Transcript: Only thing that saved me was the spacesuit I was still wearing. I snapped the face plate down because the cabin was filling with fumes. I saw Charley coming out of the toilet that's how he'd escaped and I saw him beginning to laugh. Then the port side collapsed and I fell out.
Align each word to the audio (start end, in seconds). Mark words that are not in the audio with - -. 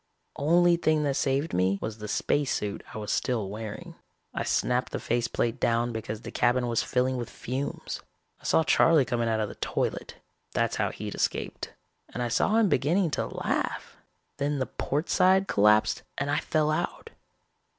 Only 0.39 0.77
thing 0.77 1.03
that 1.03 1.13
saved 1.13 1.53
me 1.53 1.77
was 1.79 1.99
the 1.99 2.07
spacesuit 2.07 2.81
I 2.91 2.97
was 2.97 3.11
still 3.11 3.49
wearing. 3.51 3.93
I 4.33 4.41
snapped 4.41 4.91
the 4.93 4.99
face 4.99 5.27
plate 5.27 5.59
down 5.59 5.91
because 5.91 6.21
the 6.21 6.31
cabin 6.31 6.65
was 6.65 6.81
filling 6.81 7.17
with 7.17 7.29
fumes. 7.29 8.01
I 8.39 8.45
saw 8.45 8.63
Charley 8.63 9.05
coming 9.05 9.29
out 9.29 9.39
of 9.39 9.47
the 9.47 9.53
toilet 9.61 10.15
that's 10.53 10.77
how 10.77 10.89
he'd 10.89 11.13
escaped 11.13 11.73
and 12.15 12.23
I 12.23 12.29
saw 12.29 12.55
him 12.57 12.67
beginning 12.67 13.11
to 13.11 13.27
laugh. 13.27 13.95
Then 14.37 14.57
the 14.57 14.65
port 14.65 15.07
side 15.07 15.47
collapsed 15.47 16.01
and 16.17 16.31
I 16.31 16.39
fell 16.39 16.71
out. 16.71 17.11